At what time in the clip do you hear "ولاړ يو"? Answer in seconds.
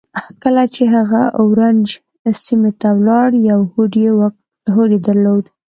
2.97-3.59